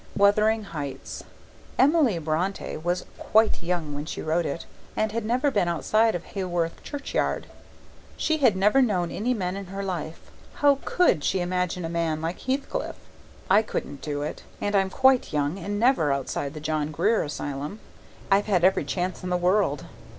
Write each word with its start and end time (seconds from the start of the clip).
Wuthering 0.17 0.63
Heights. 0.63 1.23
Emily 1.77 2.17
Bronte 2.17 2.75
was 2.77 3.05
quite 3.19 3.61
young 3.61 3.93
when 3.93 4.07
she 4.07 4.19
wrote 4.19 4.47
it, 4.47 4.65
and 4.97 5.11
had 5.11 5.23
never 5.23 5.51
been 5.51 5.67
outside 5.67 6.15
of 6.15 6.23
Haworth 6.23 6.81
churchyard. 6.81 7.45
She 8.17 8.39
had 8.39 8.55
never 8.57 8.81
known 8.81 9.11
any 9.11 9.35
men 9.35 9.55
in 9.55 9.67
her 9.67 9.83
life; 9.83 10.31
how 10.55 10.79
COULD 10.85 11.23
she 11.23 11.39
imagine 11.39 11.85
a 11.85 11.87
man 11.87 12.19
like 12.19 12.41
Heathcliffe? 12.41 12.95
I 13.47 13.61
couldn't 13.61 14.01
do 14.01 14.23
it, 14.23 14.41
and 14.59 14.75
I'm 14.75 14.89
quite 14.89 15.31
young 15.31 15.59
and 15.59 15.79
never 15.79 16.11
outside 16.11 16.55
the 16.55 16.59
John 16.59 16.91
Grier 16.91 17.21
Asylum 17.21 17.79
I've 18.31 18.47
had 18.47 18.63
every 18.63 18.85
chance 18.85 19.21
in 19.23 19.29
the 19.29 19.37
world. 19.37 19.85